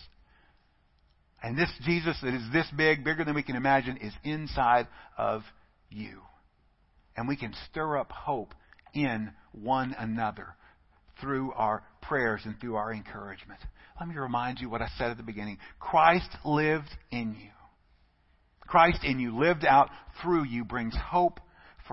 [1.43, 5.43] And this Jesus that is this big, bigger than we can imagine, is inside of
[5.89, 6.21] you.
[7.15, 8.53] And we can stir up hope
[8.93, 10.55] in one another
[11.21, 13.59] through our prayers and through our encouragement.
[13.99, 15.59] Let me remind you what I said at the beginning.
[15.79, 17.51] Christ lived in you.
[18.61, 19.89] Christ in you, lived out
[20.21, 21.39] through you, brings hope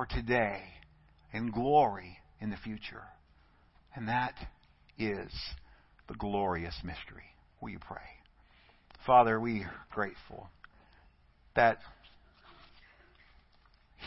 [0.01, 0.63] for today
[1.31, 3.03] and glory in the future.
[3.95, 4.33] And that
[4.99, 5.31] is
[6.09, 7.25] the glorious mystery.
[7.61, 7.99] Will you pray?
[9.05, 10.49] Father, we are grateful
[11.55, 11.81] that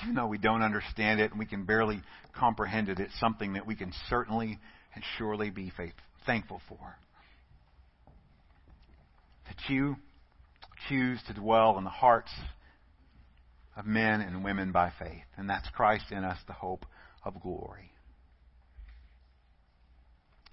[0.02, 2.02] even though we don't understand it and we can barely
[2.36, 4.58] comprehend it, it's something that we can certainly
[4.96, 5.94] and surely be faith,
[6.26, 6.98] thankful for.
[9.46, 9.98] That you
[10.90, 12.32] choose to dwell in the hearts
[13.76, 16.86] of men and women by faith, and that's Christ in us, the hope
[17.24, 17.92] of glory.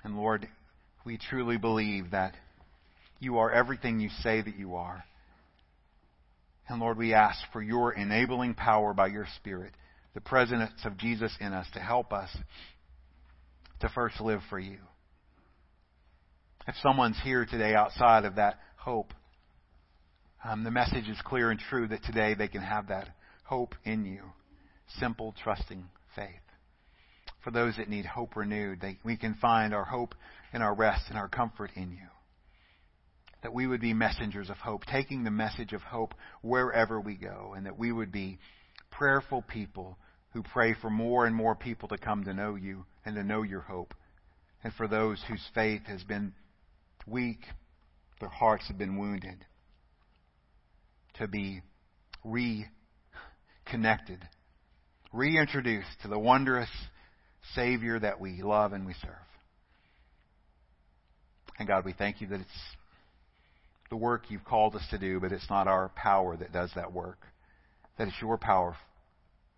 [0.03, 0.49] And Lord,
[1.05, 2.35] we truly believe that
[3.19, 5.05] you are everything you say that you are.
[6.69, 9.75] And Lord, we ask for your enabling power by your Spirit,
[10.15, 12.35] the presence of Jesus in us, to help us
[13.81, 14.79] to first live for you.
[16.67, 19.13] If someone's here today outside of that hope,
[20.45, 23.09] um, the message is clear and true that today they can have that
[23.45, 24.23] hope in you.
[24.99, 25.85] Simple, trusting
[26.15, 26.27] faith.
[27.45, 30.15] For those that need hope renewed, they, we can find our hope
[30.53, 32.09] and our rest and our comfort in you
[33.43, 37.55] that we would be messengers of hope, taking the message of hope wherever we go,
[37.57, 38.39] and that we would be
[38.91, 39.97] prayerful people
[40.33, 43.43] who pray for more and more people to come to know you and to know
[43.43, 43.95] your hope.
[44.63, 46.35] And for those whose faith has been
[47.07, 47.41] weak,
[48.21, 49.45] their hearts have been wounded,
[51.21, 51.63] to be
[52.25, 54.19] reconnected,
[55.13, 56.69] reintroduced to the wondrous
[57.55, 59.13] Savior that we love and we serve.
[61.59, 62.51] And God, we thank you that it's
[63.91, 66.93] the work you've called us to do, but it's not our power that does that
[66.93, 67.19] work.
[67.99, 68.77] That it's your power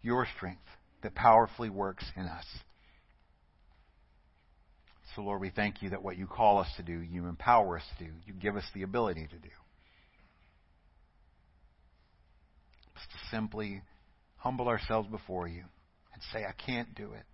[0.03, 0.61] your strength
[1.03, 2.45] that powerfully works in us.
[5.15, 7.85] So, Lord, we thank you that what you call us to do, you empower us
[7.99, 9.49] to do, you give us the ability to do.
[12.73, 13.83] Just to simply
[14.37, 15.65] humble ourselves before you
[16.13, 17.25] and say, I can't do it.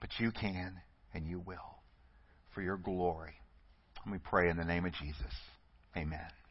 [0.00, 0.80] But you can,
[1.12, 1.78] and you will,
[2.54, 3.34] for your glory.
[4.04, 5.32] And we pray in the name of Jesus.
[5.96, 6.43] Amen.